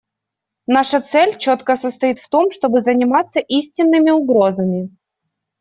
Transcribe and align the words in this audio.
Наша 0.65 0.99
цель 0.99 1.37
четко 1.37 1.75
состоит 1.75 2.17
в 2.17 2.27
том, 2.27 2.49
чтобы 2.49 2.81
заниматься 2.81 3.39
истинными 3.39 4.09
угрозами. 4.09 4.89